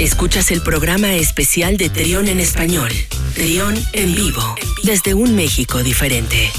[0.00, 2.90] Escuchas el programa especial de Trión en español,
[3.34, 6.50] Trión en vivo, desde un México diferente.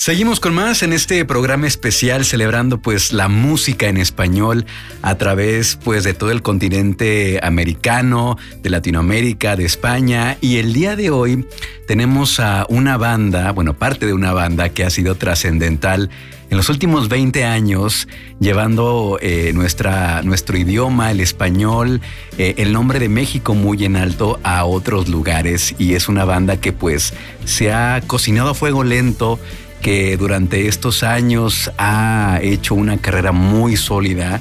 [0.00, 4.64] Seguimos con más en este programa especial celebrando pues la música en español
[5.02, 10.96] a través pues de todo el continente americano, de Latinoamérica, de España y el día
[10.96, 11.46] de hoy
[11.86, 16.08] tenemos a una banda, bueno, parte de una banda que ha sido trascendental
[16.48, 18.08] en los últimos 20 años,
[18.40, 22.00] llevando eh, nuestro idioma, el español,
[22.38, 25.76] eh, el nombre de México muy en alto a otros lugares.
[25.78, 27.14] Y es una banda que pues
[27.44, 29.38] se ha cocinado a fuego lento
[29.80, 34.40] que durante estos años ha hecho una carrera muy sólida.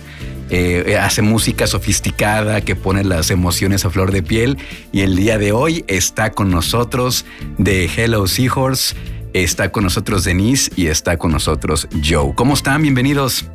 [0.52, 4.58] Eh, hace música sofisticada que pone las emociones a flor de piel
[4.92, 7.26] y el día de hoy está con nosotros
[7.60, 8.96] de Hello Seahorse,
[9.34, 12.34] está con nosotros Denise y está con nosotros Joe.
[12.34, 12.82] ¿Cómo están?
[12.82, 13.46] Bienvenidos.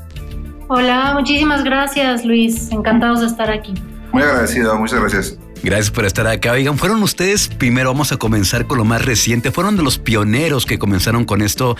[0.68, 3.74] Hola, muchísimas gracias Luis, encantados de estar aquí.
[4.12, 5.38] Muy agradecido, muchas gracias.
[5.64, 6.52] Gracias por estar acá.
[6.52, 10.66] Oigan, fueron ustedes, primero vamos a comenzar con lo más reciente, fueron de los pioneros
[10.66, 11.74] que comenzaron con esto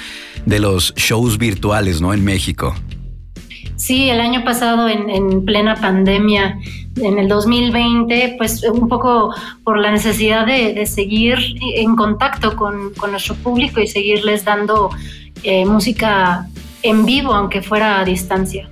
[0.46, 2.14] de los shows virtuales, ¿no?
[2.14, 2.74] En México.
[3.77, 6.58] Sí, el año pasado en, plena pandemia,
[6.96, 11.36] en el 2020, pues un poco por la necesidad de, seguir
[11.77, 14.88] en contacto con, nuestro público y seguirles dando
[15.42, 16.48] eh, música
[16.84, 18.68] en vivo, aunque fuera a distancia.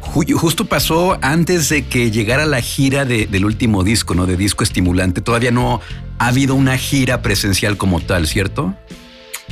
[0.00, 4.24] Justo pasó antes de que llegara la gira del último disco, ¿no?
[4.26, 5.20] De disco estimulante.
[5.20, 5.80] Todavía no
[6.18, 8.74] ha habido una gira presencial como tal, ¿cierto?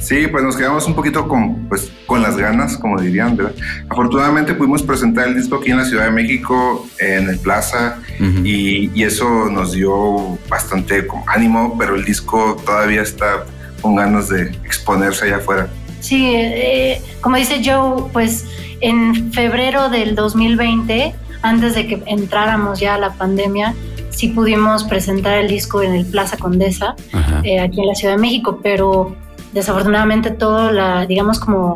[0.00, 3.54] Sí, pues nos quedamos un poquito con, pues, con las ganas, como dirían, ¿verdad?
[3.88, 7.98] Afortunadamente pudimos presentar el disco aquí en la Ciudad de México, en el Plaza,
[8.44, 13.46] y, y, eso nos dio bastante ánimo, pero el disco todavía está
[13.80, 15.68] con ganas de exponerse allá afuera.
[16.06, 18.46] Sí, eh, como dice Joe, pues
[18.80, 21.12] en febrero del 2020,
[21.42, 23.74] antes de que entráramos ya a la pandemia,
[24.10, 26.94] sí pudimos presentar el disco en el Plaza Condesa,
[27.42, 29.16] eh, aquí en la Ciudad de México, pero
[29.52, 31.74] desafortunadamente todo, la, digamos como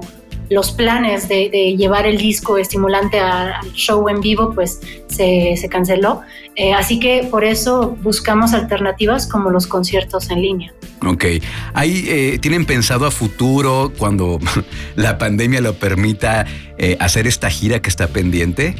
[0.50, 6.22] los planes de, llevar el disco estimulante al show en vivo, pues se, canceló.
[6.56, 10.74] Eh, así que por eso buscamos alternativas como los conciertos en línea.
[11.06, 11.24] Ok.
[11.72, 14.40] ¿Hay, eh, ¿Tienen pensado a futuro, cuando
[14.96, 16.44] la pandemia lo permita,
[16.78, 18.74] eh, hacer esta gira que está pendiente?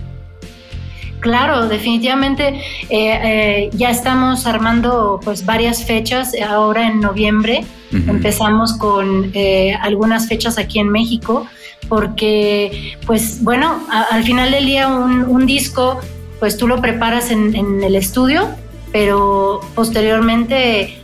[1.21, 7.63] Claro, definitivamente ya estamos armando pues varias fechas ahora en noviembre.
[7.93, 9.31] Empezamos con
[9.83, 11.47] algunas fechas aquí en México
[11.89, 16.01] porque pues bueno, al final del día un, disco
[16.39, 18.49] pues tú lo preparas en, el estudio,
[18.93, 20.99] pero posteriormente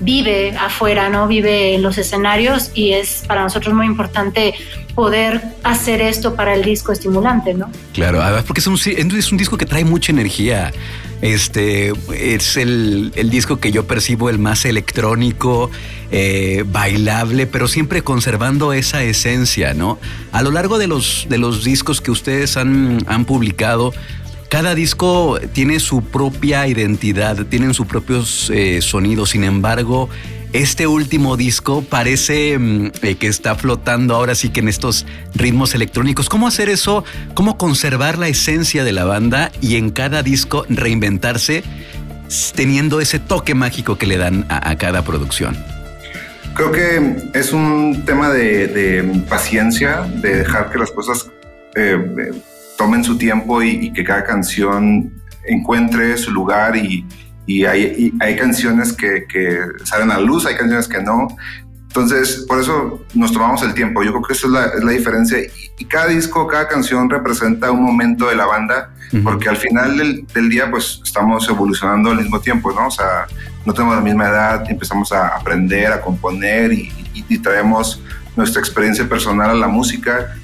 [0.00, 1.28] vive afuera, ¿no?
[1.28, 4.54] Vive en los escenarios y es para nosotros muy importante
[4.94, 7.70] poder hacer esto para el disco estimulante, ¿no?
[7.92, 10.72] Claro, además porque es un, es un disco que trae mucha energía.
[11.22, 15.70] Este es el, disco que yo percibo el más electrónico,
[16.10, 20.00] eh, bailable, pero siempre conservando esa esencia, ¿no?
[20.32, 23.94] A lo largo de los, de los discos que ustedes han, han publicado,
[24.52, 30.10] cada disco tiene su propia identidad, tienen sus propios eh, sonidos, sin embargo,
[30.52, 35.74] este último disco parece mm, eh, que está flotando ahora sí que en estos ritmos
[35.74, 36.28] electrónicos.
[36.28, 37.04] ¿Cómo hacer eso?
[37.34, 41.62] ¿Cómo conservar la esencia de la banda y en cada disco reinventarse
[42.54, 45.56] teniendo ese toque mágico que le dan a, cada producción?
[46.54, 51.30] Creo que es un tema de, paciencia, de dejar que las cosas
[51.74, 51.98] eh,
[52.76, 55.12] tomen su tiempo y, que cada canción
[55.46, 57.06] encuentre su lugar y,
[57.46, 61.28] y hay, hay canciones que, que, salen a la luz, hay canciones que no.
[61.82, 64.02] Entonces, por eso nos tomamos el tiempo.
[64.02, 65.38] Yo creo que esa es la, es la diferencia.
[65.78, 68.94] Y, cada disco, cada canción representa un momento de la banda,
[69.24, 72.86] porque al final del, del, día, pues estamos evolucionando al mismo tiempo, ¿no?
[72.86, 73.26] O sea,
[73.66, 76.90] no tenemos la misma edad, empezamos a aprender, a componer y,
[77.28, 78.00] y traemos
[78.36, 80.34] nuestra experiencia personal a la música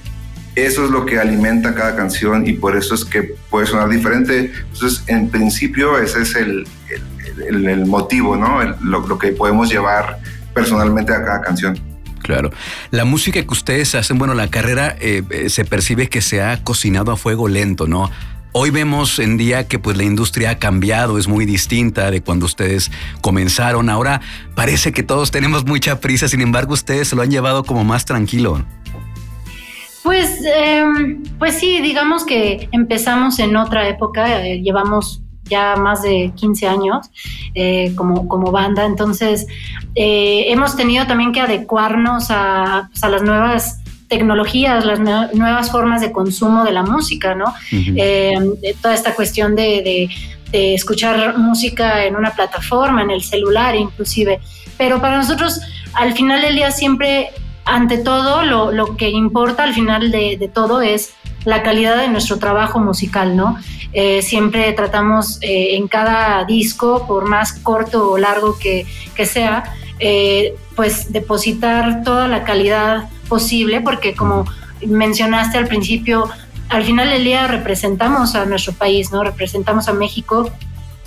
[0.65, 4.53] eso es lo que alimenta cada canción y por eso es que puede sonar diferente.
[4.73, 6.67] Entonces, en principio, ese es el,
[7.49, 8.63] el, motivo, ¿no?
[8.83, 10.19] lo, que podemos llevar
[10.55, 11.79] personalmente a cada canción.
[12.23, 12.51] Claro.
[12.91, 16.63] La música que ustedes hacen, bueno, la carrera eh, eh, se percibe que se ha
[16.63, 18.11] cocinado a fuego lento, ¿no?
[18.53, 22.47] Hoy vemos en día que pues la industria ha cambiado, es muy distinta de cuando
[22.47, 22.91] ustedes
[23.21, 23.91] comenzaron.
[23.91, 24.21] Ahora
[24.55, 28.07] parece que todos tenemos mucha prisa, sin embargo ustedes se lo han llevado como más
[28.07, 28.65] tranquilo.
[30.09, 36.33] Pues, em, pues sí, digamos que empezamos en otra época, eh, llevamos ya más de
[36.35, 37.11] 15 años
[37.55, 39.47] eh, como, como banda, entonces
[39.95, 46.01] eh, hemos tenido también que adecuarnos a, pues, a, las nuevas tecnologías, las nuevas formas
[46.01, 47.53] de consumo de la música, ¿no?
[47.71, 48.35] Eh,
[48.81, 50.09] toda esta cuestión de,
[50.53, 54.41] escuchar música en una plataforma, en el celular inclusive.
[54.79, 55.61] Pero para nosotros,
[55.93, 57.29] al final del día, siempre,
[57.69, 62.81] ante todo, lo, que importa al final de, todo es la calidad de nuestro trabajo
[62.81, 63.57] musical, ¿no?
[63.93, 69.65] Eh, siempre tratamos eh, en cada disco, por más corto o largo que, que sea,
[70.77, 74.45] pues depositar toda la calidad posible, porque como
[74.87, 76.29] mencionaste al principio,
[76.69, 79.25] al final del día representamos a nuestro país, ¿no?
[79.25, 80.51] Representamos a México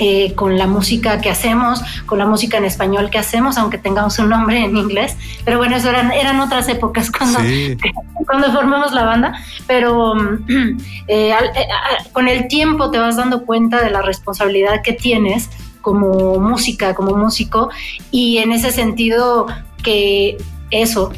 [0.03, 4.17] eh, con la música que hacemos, con la música en español que hacemos, aunque tengamos
[4.17, 5.15] un nombre en inglés.
[5.45, 7.37] Pero bueno, eso eran, eran otras épocas cuando,
[8.25, 9.39] cuando formamos la banda.
[9.67, 10.15] Pero
[11.07, 11.33] eh, eh,
[12.13, 15.51] con el tiempo te vas dando cuenta de la responsabilidad que tienes
[15.81, 17.69] como música, como músico,
[18.09, 19.45] y en ese sentido
[19.83, 20.37] que
[20.71, 21.11] eso,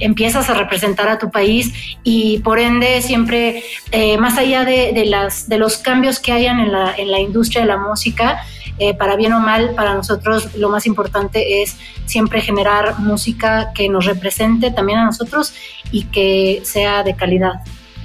[0.00, 1.72] empiezas a representar a tu país
[2.04, 6.72] y por ende siempre, eh, más allá de, las, de los cambios que hayan en
[6.72, 8.40] la, en la industria de la música,
[8.78, 11.76] eh, para bien o mal, para nosotros lo más importante es
[12.06, 15.52] siempre generar música que nos represente también a nosotros
[15.90, 17.54] y que sea de calidad.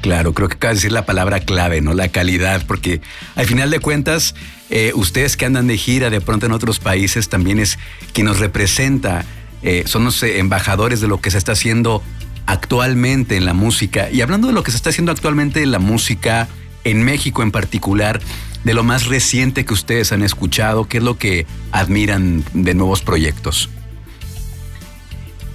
[0.02, 1.94] Claro, creo que acaba de decir la palabra clave, ¿no?
[1.94, 3.02] La calidad, porque
[3.36, 4.36] al final de cuentas,
[4.70, 7.78] eh, ustedes que andan de gira de pronto en otros países también es
[8.12, 9.24] quien nos representa
[9.64, 12.04] eh, son los eh, embajadores de lo que se está haciendo
[12.46, 14.10] actualmente en la música.
[14.12, 16.48] Y hablando de lo que se está haciendo actualmente en la música,
[16.84, 18.22] en México en particular,
[18.64, 23.02] de lo más reciente que ustedes han escuchado, ¿qué es lo que admiran de nuevos
[23.02, 23.70] proyectos?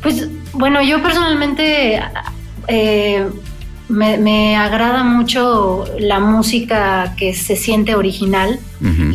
[0.02, 2.00] Pues bueno, yo personalmente
[2.68, 3.26] eh,
[3.88, 8.58] me, agrada mucho la música que se siente original.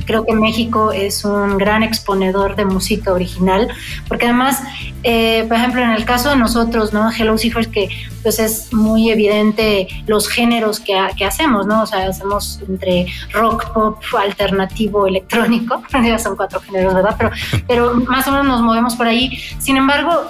[0.05, 3.69] Creo que México es un gran exponedor de música original,
[4.09, 4.61] porque además,
[5.03, 7.09] eh, por ejemplo, en el caso de nosotros, ¿no?
[7.09, 7.87] Hello Seekers, que
[8.23, 11.83] pues es muy evidente los géneros que, que, hacemos, ¿no?
[11.83, 17.15] O sea, hacemos entre rock, pop, alternativo, electrónico, ya son cuatro géneros, ¿verdad?
[17.17, 17.31] Pero,
[17.67, 19.39] pero más o menos nos movemos por ahí.
[19.59, 20.23] Sin embargo,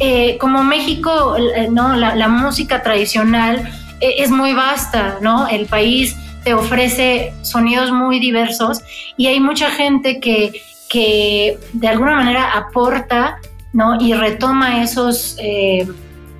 [0.00, 1.94] eh, como México, eh, ¿no?
[1.94, 3.70] la música tradicional,
[4.00, 5.46] es muy vasta, ¿no?
[5.48, 8.80] El país te ofrece sonidos muy diversos
[9.16, 13.38] y hay mucha gente que, que de alguna manera aporta,
[13.72, 14.00] ¿no?
[14.00, 15.86] Y retoma esos, eh,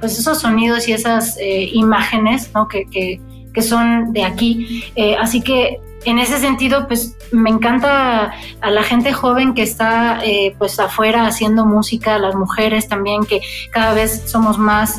[0.01, 2.67] pues esos sonidos y esas eh, imágenes, ¿no?
[2.67, 3.21] Que, que,
[3.53, 4.85] que, son de aquí.
[4.97, 10.21] Eh, así que en ese sentido, pues me encanta a la gente joven que está
[10.25, 14.99] eh, pues afuera haciendo música, las mujeres también, que cada vez somos más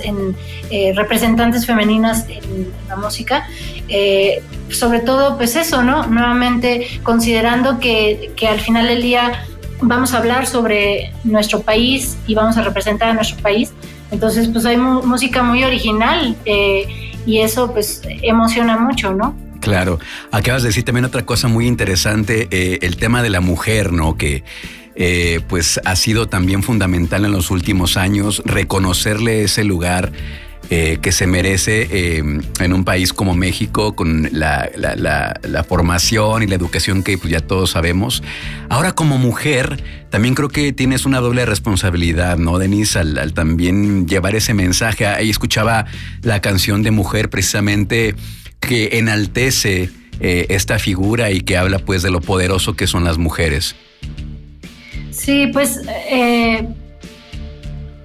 [0.70, 3.48] eh, representantes femeninas en la música.
[3.88, 6.06] Eh, sobre todo, pues eso, ¿no?
[6.06, 9.44] Nuevamente, considerando que, que al final del día
[9.82, 13.74] vamos a hablar sobre nuestro país y vamos a representar a nuestro país.
[14.12, 16.36] Entonces, pues hay música muy original
[17.26, 19.36] y eso pues emociona mucho, ¿no?
[19.62, 20.00] Claro.
[20.32, 24.18] Acabas de decir también otra cosa muy interesante, eh, el tema de la mujer, ¿no?
[24.18, 24.44] Que
[24.96, 30.12] eh, pues ha sido también fundamental en los últimos años reconocerle ese lugar
[30.70, 34.70] eh, que se merece en un país como México con la,
[35.68, 38.24] formación y la educación que pues, ya todos sabemos.
[38.70, 43.00] Ahora como mujer, también creo que tienes una doble responsabilidad, ¿no, Denise?
[43.00, 45.06] Al, al también llevar ese mensaje.
[45.06, 45.86] Ahí escuchaba
[46.24, 48.16] la canción de mujer precisamente
[48.62, 49.90] que enaltece
[50.22, 53.76] eh, esta figura y que habla pues de lo poderoso que son las mujeres.
[55.10, 56.68] Sí, pues eh,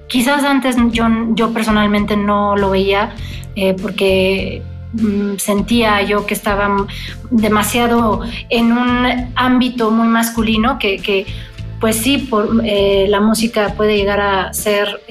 [0.08, 3.14] quizás antes yo, yo personalmente no lo veía
[3.54, 4.62] eh, porque
[4.94, 6.86] mm, sentía yo que estaba
[7.30, 11.26] demasiado en un ámbito muy masculino que,
[11.80, 15.02] pues sí, por, la música puede llegar a ser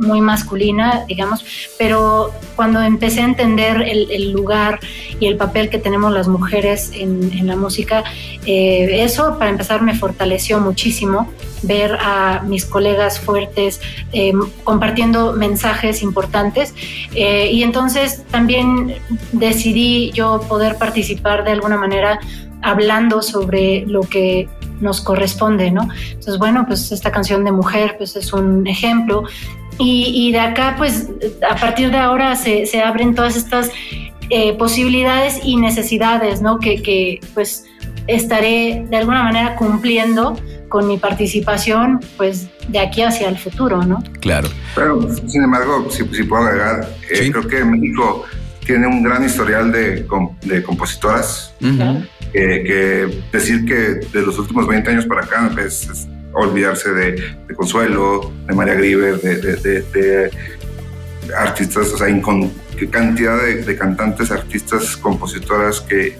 [0.00, 1.44] muy masculina, digamos,
[1.78, 4.80] pero cuando empecé a entender el, lugar
[5.18, 8.04] y el papel que tenemos las mujeres en, la música,
[8.46, 11.30] eh, eso para empezar me fortaleció muchísimo
[11.62, 13.80] ver a mis colegas fuertes
[14.12, 14.32] eh,
[14.64, 16.74] compartiendo mensajes importantes
[17.14, 18.94] eh, y entonces también
[19.32, 22.18] decidí yo poder participar de alguna manera
[22.62, 24.48] hablando sobre lo que
[24.80, 25.88] nos corresponde, ¿no?
[26.08, 29.24] Entonces, bueno, pues esta canción de mujer, pues es un ejemplo
[29.80, 31.08] y, de acá, pues,
[31.48, 33.70] a partir de ahora se, abren todas estas
[34.28, 36.58] eh, posibilidades y necesidades, ¿no?
[36.58, 37.64] Que, pues,
[38.06, 40.36] estaré de alguna manera cumpliendo
[40.68, 44.02] con mi participación, pues, de aquí hacia el futuro, ¿no?
[44.20, 44.48] Claro.
[44.74, 48.24] Pero, sin embargo, si, puedo agregar, eh, creo que México
[48.64, 50.06] tiene un gran historial de,
[50.42, 51.54] de compositoras.
[52.32, 58.54] que decir que de los últimos 20 años para acá pues, olvidarse de, Consuelo, de
[58.54, 60.30] María Grieber, de,
[61.36, 62.50] artistas, o sea, con
[62.90, 66.18] cantidad de, cantantes, artistas, compositoras que,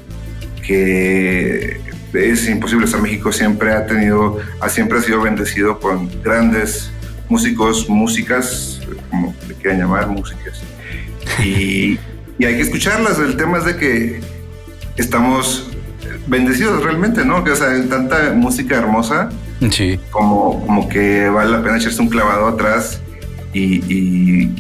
[2.13, 2.87] es imposible.
[2.93, 4.39] O México siempre ha tenido,
[4.69, 6.91] siempre ha sido bendecido con grandes
[7.29, 10.61] músicos, músicas, como le quieran llamar, músicas.
[11.43, 11.99] Y,
[12.39, 13.19] hay que escucharlas.
[13.19, 14.21] El tema es de que
[14.97, 15.71] estamos
[16.27, 17.45] bendecidos realmente, ¿no?
[17.45, 19.29] Que, o sea, tanta música hermosa,
[19.71, 19.99] sí.
[20.11, 23.01] como, como que vale la pena echarse un clavado atrás
[23.53, 24.55] y, y,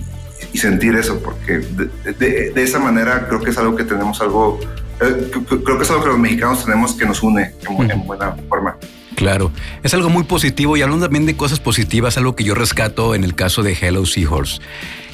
[0.58, 4.60] sentir eso, porque de, de, esa manera creo que es algo que tenemos algo,
[5.00, 5.30] eh,
[5.64, 7.54] creo que es algo que los mexicanos tenemos que nos une
[7.88, 8.76] en buena forma.
[9.20, 9.52] Claro,
[9.82, 13.22] es algo muy positivo y hablando también de cosas positivas, algo que yo rescato en
[13.22, 14.62] el caso de Hello Seahorse,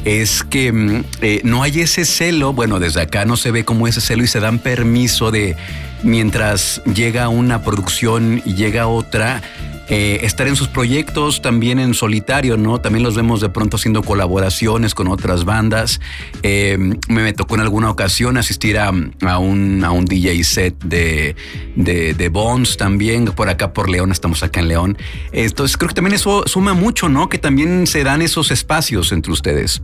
[0.05, 3.89] es que mm, eh, no hay ese celo, bueno, desde acá no se ve como
[3.89, 5.57] ese celo y se dan permiso de
[6.05, 9.43] mientras llega una producción y llega otra,
[9.89, 12.81] eh, estar en sus proyectos también en solitario, ¿no?
[12.81, 16.01] También los vemos de pronto haciendo colaboraciones con otras bandas.
[16.43, 16.77] Eh,
[17.09, 21.37] me tocó en alguna ocasión asistir a, un, a un DJ set de,
[21.77, 24.99] de, Bones también, por acá por León, estamos acá en León.
[25.31, 27.29] Entonces creo que también eso suma mucho, ¿no?
[27.29, 29.83] Que también se dan esos espacios entre ustedes.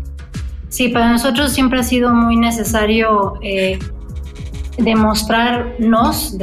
[0.68, 3.78] Sí, para nosotros siempre ha sido muy necesario eh,
[4.78, 6.36] demostrarnos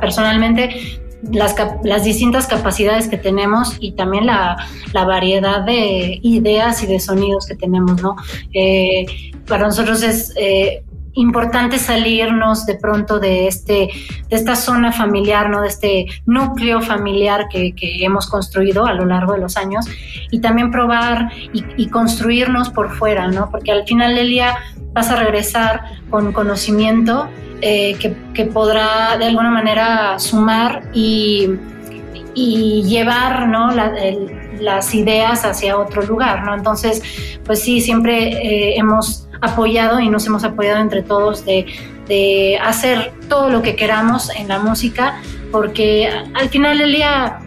[0.00, 4.56] personalmente las, distintas capacidades que tenemos y también la,
[4.92, 8.16] variedad de ideas y de sonidos que tenemos, ¿no?
[8.52, 9.06] Eh,
[9.46, 10.84] para nosotros es eh,
[11.14, 13.90] importante salirnos de pronto de, este,
[14.28, 15.62] de esta zona familiar, ¿no?
[15.62, 17.74] De este núcleo familiar que,
[18.04, 19.86] hemos construido a lo largo de los años
[20.30, 23.50] y también probar y, y construirnos por fuera, ¿no?
[23.50, 24.56] Porque al final del día
[24.92, 27.28] vas a regresar con conocimiento
[27.60, 27.96] eh,
[28.34, 31.48] que, podrá de alguna manera sumar y,
[32.34, 33.70] llevar ¿no?
[34.60, 36.44] las ideas hacia otro lugar.
[36.44, 36.54] ¿no?
[36.54, 37.02] Entonces,
[37.44, 41.66] pues sí, siempre eh, hemos apoyado y nos hemos apoyado entre todos de,
[42.08, 45.20] de hacer todo lo que queramos en la música,
[45.52, 47.40] porque al final del día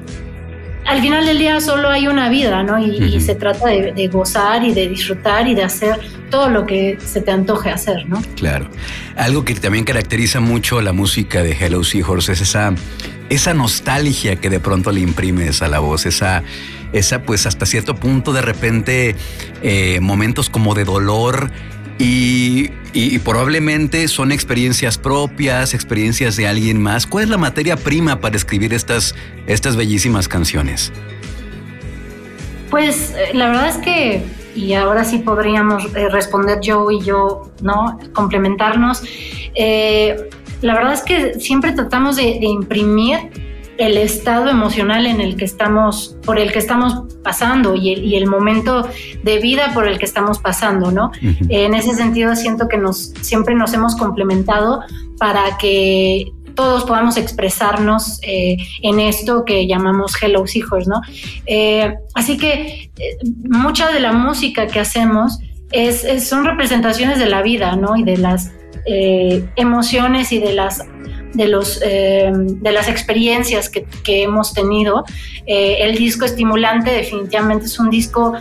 [0.85, 2.79] al final del día solo hay una vida, ¿no?
[2.79, 5.99] Y, se trata de, gozar y de disfrutar y de hacer
[6.29, 8.21] todo lo que se te antoje hacer, ¿no?
[8.35, 8.67] Claro.
[9.15, 12.73] Algo que también caracteriza mucho la música de Hello Seahorse es esa,
[13.29, 16.43] esa nostalgia que de pronto le imprimes a la voz, esa,
[16.91, 19.15] esa pues hasta cierto punto de repente
[19.61, 21.51] eh, momentos como de dolor
[22.03, 27.07] y, probablemente son experiencias propias, experiencias de alguien más.
[27.07, 29.15] ¿Cuál es la materia prima para escribir estas,
[29.47, 30.91] estas bellísimas canciones?
[32.69, 34.23] Pues eh, la verdad es que,
[34.55, 37.99] y ahora sí podríamos eh, responder yo y yo, ¿no?
[38.13, 39.03] Complementarnos.
[39.55, 40.29] Eh,
[40.61, 43.42] la verdad es que siempre tratamos de imprimir
[43.77, 48.87] el estado emocional en el que estamos, por el que estamos pasando y el, momento
[49.23, 51.11] de vida por el que estamos pasando, ¿no?
[51.49, 54.81] En ese sentido siento que nos, siempre nos hemos complementado
[55.17, 61.01] para que todos podamos expresarnos eh, en esto que llamamos Hello Seahorse, ¿no?
[61.45, 63.17] Eh, así que eh,
[63.49, 65.39] mucha de la música que hacemos
[65.71, 67.95] es, son representaciones de la vida, ¿no?
[67.95, 68.51] Y de las
[69.55, 70.85] emociones y de las
[71.33, 75.03] de, los, eh, de las experiencias que, hemos tenido.
[75.45, 78.33] Eh, el disco estimulante definitivamente es un disco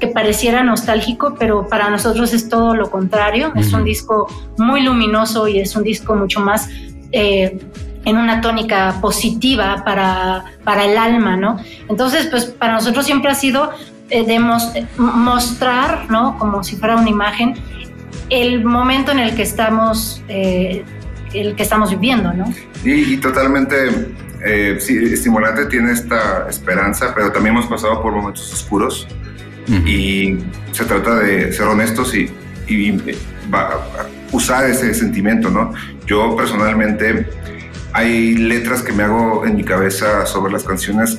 [0.00, 3.52] que pareciera nostálgico, pero para nosotros es todo lo contrario.
[3.56, 6.68] Es un disco muy luminoso y es un disco mucho más
[7.12, 7.58] eh,
[8.04, 11.58] en una tónica positiva para, para el alma, ¿no?
[11.88, 13.70] Entonces, pues para nosotros siempre ha sido
[14.96, 16.38] mostrar, ¿no?
[16.38, 17.54] Como si fuera una imagen,
[18.30, 20.22] el momento en el que estamos
[21.40, 22.52] el que estamos viviendo, ¿no?
[22.84, 23.76] Y, totalmente,
[24.44, 29.06] eh, sí, estimulante tiene esta esperanza, pero también hemos pasado por momentos oscuros
[29.84, 30.38] y
[30.70, 32.30] se trata de ser honestos y,
[34.32, 35.72] usar ese sentimiento, ¿no?
[36.06, 37.28] Yo personalmente
[37.92, 41.16] hay letras que me hago en mi cabeza sobre las canciones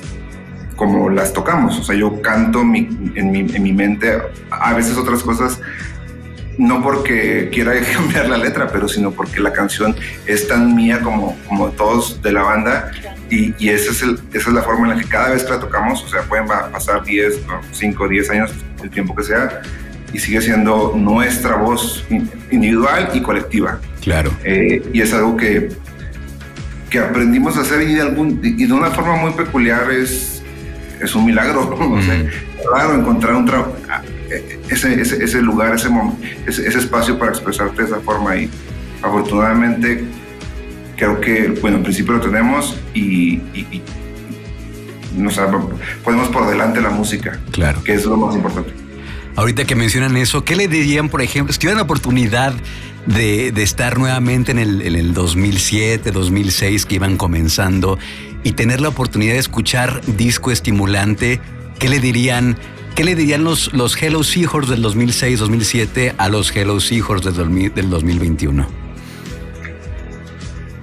[0.76, 4.18] como las tocamos, o sea, yo canto en, mi, en mi mente,
[4.50, 5.60] a veces otras cosas
[6.58, 9.96] no porque quiera cambiar la letra, pero sino porque la canción
[10.26, 12.90] es tan mía como, como todos de la banda
[13.30, 15.50] y, y esa, es el, esa es la forma en la que cada vez que
[15.50, 17.40] la tocamos, o sea, pueden pasar 10,
[17.72, 18.50] 5, 10 años,
[18.82, 19.62] el tiempo que sea,
[20.12, 22.04] y sigue siendo nuestra voz
[22.50, 23.80] individual y colectiva.
[24.00, 24.30] Claro.
[24.44, 25.68] Eh, y es algo que,
[26.88, 30.42] que aprendimos a hacer y de, algún, y de una forma muy peculiar es,
[31.00, 31.76] es un milagro.
[31.78, 32.00] ¿no?
[32.70, 33.76] claro, encontrar un trabajo
[34.70, 35.88] ese, ese, ese lugar, ese,
[36.46, 38.50] ese, espacio para expresarte de esa forma y
[39.02, 40.04] afortunadamente
[40.96, 43.82] creo que, bueno, en principio lo tenemos y, y,
[45.16, 45.40] nos
[46.04, 47.82] podemos por delante la música, claro.
[47.82, 48.72] que es lo más importante.
[49.34, 52.54] ahorita que mencionan eso, ¿qué le dirían, por ejemplo, si tuvieran la oportunidad
[53.06, 57.98] de, estar nuevamente en el, en el 2007, 2006 que iban comenzando
[58.44, 61.40] y tener la oportunidad de escuchar disco estimulante,
[61.78, 62.56] ¿qué le dirían?
[62.94, 67.90] ¿Qué le dirían los, los Hello Seahorse del 2006-2007 a los Hello Seahorse del, del
[67.90, 68.88] 2021?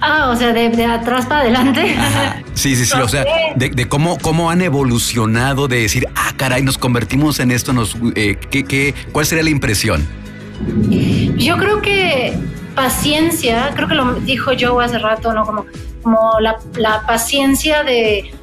[0.07, 1.95] Ah, o sea, de, atrás para adelante.
[2.53, 2.97] Sí, sí, sí.
[2.97, 3.25] O sea,
[3.57, 8.37] de, cómo, cómo han evolucionado, de decir, ah, caray, nos convertimos en esto, nos, eh,
[8.49, 10.07] ¿qué, qué, ¿cuál sería la impresión?
[11.35, 12.33] Yo creo que
[12.73, 15.45] paciencia, creo que lo dijo Joe hace rato, ¿no?
[15.45, 15.65] Como,
[16.01, 18.33] como la, la paciencia de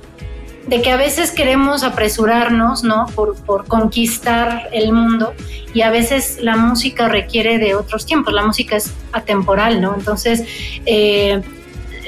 [0.67, 3.07] de que a veces queremos apresurarnos, ¿no?
[3.15, 5.35] Por, por, conquistar el mundo
[5.75, 9.95] y a veces la música requiere de otros tiempos, la música es atemporal, ¿no?
[9.95, 10.45] Entonces,
[10.87, 11.43] eh,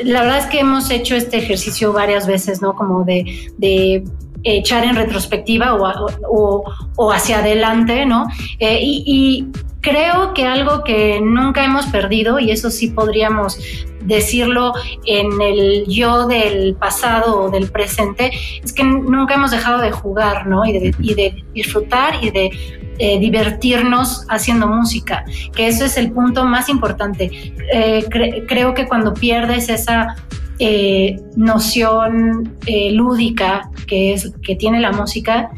[0.03, 2.75] la verdad es que hemos hecho este ejercicio varias veces, ¿no?
[2.75, 4.05] Como de, de
[4.45, 6.65] echar en retrospectiva o,
[6.97, 8.27] o, hacia adelante, ¿no?
[8.59, 9.47] Eh, y
[9.85, 13.59] creo que algo que nunca hemos perdido, y eso sí podríamos
[14.01, 14.73] decirlo
[15.05, 18.31] en el yo del pasado o del presente,
[18.63, 20.65] es que nunca hemos dejado de jugar, ¿no?
[20.65, 22.51] Y de, disfrutar y de
[22.99, 25.25] eh, divertirnos haciendo música,
[25.55, 27.31] que eso es el punto más importante.
[27.73, 28.07] Eh,
[28.49, 30.17] creo que cuando pierdes esa
[30.59, 32.57] eh, noción
[32.93, 35.51] lúdica que, es, que tiene la música,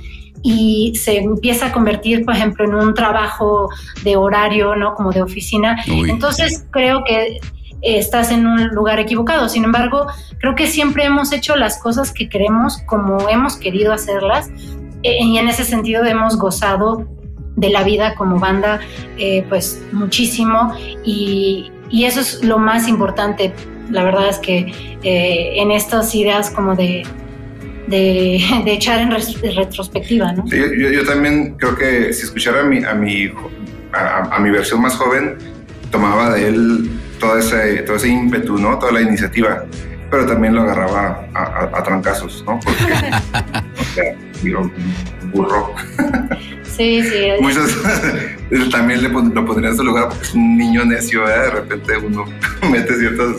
[0.42, 3.68] y se empieza a convertir, por ejemplo, en un trabajo
[4.04, 4.94] de horario, ¿no?
[4.94, 5.76] Como de oficina.
[5.86, 7.40] Entonces creo que
[7.82, 9.48] estás en un lugar equivocado.
[9.48, 10.06] Sin embargo,
[10.38, 14.50] creo que siempre hemos hecho las cosas que queremos como hemos querido hacerlas
[15.02, 17.06] eh, y en ese sentido hemos gozado
[17.56, 18.80] de la vida como banda
[19.18, 20.74] eh, pues muchísimo
[21.04, 23.52] y, eso es lo más importante.
[23.90, 27.04] La verdad es que eh, en estas ideas como de,
[27.86, 29.10] de, echar en
[29.54, 30.44] retrospectiva, ¿no?
[30.46, 33.30] yo, también creo que si escuchara a mi, a mi,
[33.92, 35.36] a mi versión más joven,
[35.90, 38.78] tomaba de él todo ese, todo ese ímpetu, ¿no?
[38.78, 39.64] Toda la iniciativa,
[40.10, 42.60] pero también lo agarraba a, trancazos, ¿no?
[42.60, 42.84] Porque,
[43.80, 44.70] o sea, digo,
[45.32, 45.74] burro.
[46.64, 47.28] Sí, sí.
[47.40, 47.82] Muchos
[48.70, 51.40] también le lo pondría en su lugar porque es un niño necio, ¿eh?
[51.40, 52.26] De repente uno
[52.70, 53.36] mete ciertas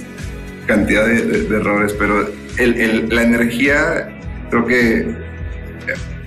[0.65, 4.16] cantidades de, errores, pero el, el, la energía
[4.49, 5.07] creo que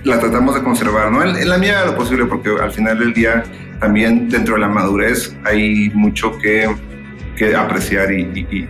[0.03, 1.23] la tratamos de conservar, ¿no?
[1.23, 3.43] En, en la medida de lo posible, porque al final del día
[3.79, 6.67] también dentro de la madurez hay mucho que
[7.41, 8.69] que apreciar y,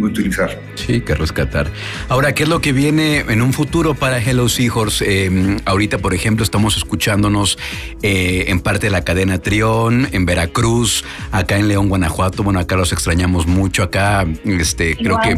[0.00, 0.60] utilizar.
[0.74, 1.70] Sí, que rescatar.
[2.08, 5.26] Ahora, ¿qué es lo que viene en un futuro para Hello Seahorse?
[5.26, 7.58] Em, ahorita, por ejemplo, estamos escuchándonos
[8.02, 12.42] eh, en parte de la cadena Trión, en Veracruz, acá en León, Guanajuato.
[12.42, 13.82] Bueno, acá los extrañamos mucho.
[13.82, 15.36] Acá, este, creo que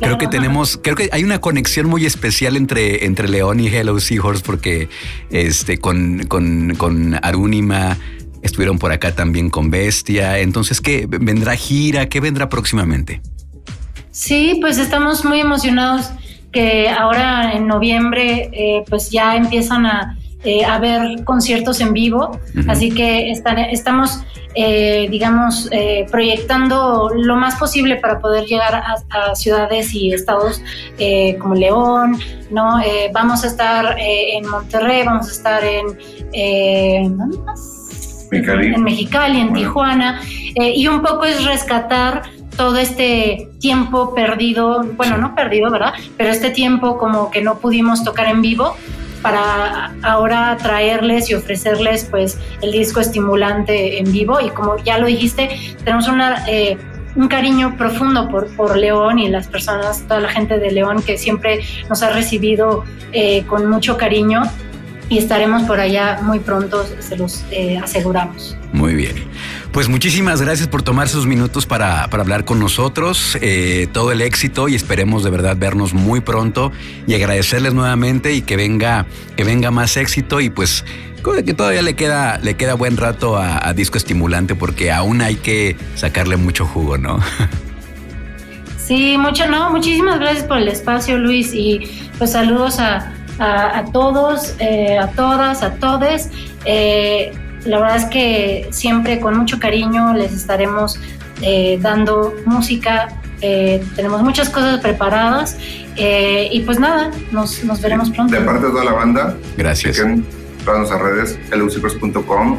[0.00, 3.98] creo que tenemos, creo que hay una conexión muy especial entre, entre León y Hello
[4.00, 4.88] Seahorse porque
[5.30, 7.96] este, con, con, con Arúnima
[8.46, 10.38] Estuvieron por acá también con Bestia.
[10.38, 12.08] Entonces, ¿qué vendrá gira?
[12.08, 13.20] ¿Qué vendrá próximamente?
[14.16, 16.10] Sí, pues estamos muy emocionados
[16.50, 22.40] que ahora en noviembre eh, pues ya empiezan a eh, haber conciertos en vivo.
[22.66, 24.24] Así que estamos,
[24.54, 25.68] eh, digamos,
[26.10, 30.62] proyectando lo más posible para poder llegar a, ciudades y estados
[31.38, 32.18] como León,
[32.50, 32.80] ¿no?
[33.12, 37.18] vamos a estar en Monterrey, vamos a estar en...
[37.18, 37.76] ¿Dónde más?
[38.32, 40.20] en Mexicali, en Tijuana,
[40.54, 42.22] eh, y un poco es rescatar
[42.56, 45.94] todo este tiempo perdido, bueno, no perdido, ¿verdad?
[46.16, 48.76] Pero este tiempo como que no pudimos tocar en vivo
[49.22, 55.06] para ahora traerles y ofrecerles pues el disco estimulante en vivo y como ya lo
[55.06, 55.50] dijiste,
[55.84, 56.44] tenemos una...
[56.48, 56.76] Eh,
[57.16, 61.16] un cariño profundo por, por León y las personas, toda la gente de León que
[61.16, 64.42] siempre nos ha recibido eh, con mucho cariño
[65.08, 68.56] y estaremos por allá muy pronto, se los eh, aseguramos.
[68.72, 69.14] Muy bien.
[69.72, 73.38] Pues muchísimas gracias por tomar sus minutos para, hablar con nosotros.
[73.40, 76.72] Eh, todo el éxito y esperemos de verdad vernos muy pronto
[77.06, 80.84] y agradecerles nuevamente y que venga, que venga más éxito y pues
[81.44, 85.34] que todavía le queda, le queda buen rato a, a disco estimulante porque aún hay
[85.34, 87.18] que sacarle mucho jugo, ¿no?
[88.86, 94.54] Sí, mucho, no, muchísimas gracias por el espacio, Luis, y pues saludos a, a, todos,
[94.58, 96.30] eh, a todas, a todes.
[96.64, 97.32] Eh,
[97.64, 100.98] la verdad es que siempre con mucho cariño les estaremos
[101.42, 103.08] eh, dando música.
[103.40, 105.58] tenemos muchas cosas preparadas
[105.96, 108.34] y pues nada, nos, nos, veremos pronto.
[108.34, 109.98] De parte de toda la banda, gracias.
[109.98, 110.24] en
[110.64, 112.58] todas nuestras redes, helloseekers.com,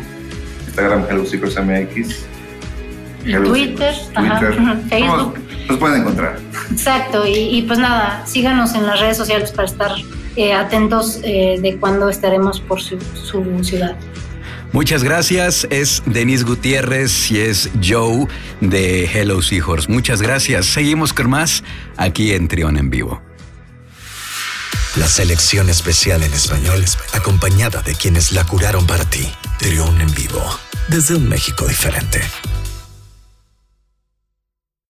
[0.68, 2.26] Instagram helloseekersmx,
[3.24, 4.56] Twitter, Twitter
[4.90, 5.40] Facebook.
[5.68, 6.40] Nos pueden encontrar.
[6.72, 9.92] Exacto, y, y, pues nada, síganos en las redes sociales para estar
[10.38, 13.00] eh, atentos eh, de cuándo estaremos por su,
[13.63, 13.97] ciudad.
[14.71, 15.67] Muchas gracias.
[15.71, 18.28] Es Denis Gutiérrez y es Joe
[18.62, 19.91] de Hello Seahorse.
[19.91, 20.67] Muchas gracias.
[20.67, 21.63] Seguimos con más
[21.95, 23.21] aquí en Trión en Vivo.
[24.95, 29.28] La selección especial en español, acompañada de quienes la curaron para ti.
[29.60, 30.43] Trión en Vivo,
[30.88, 32.21] desde un México diferente.